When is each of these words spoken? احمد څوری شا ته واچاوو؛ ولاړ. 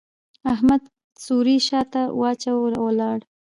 احمد 0.53 0.81
څوری 1.25 1.57
شا 1.67 1.81
ته 1.93 2.01
واچاوو؛ 2.19 2.71
ولاړ. 2.85 3.17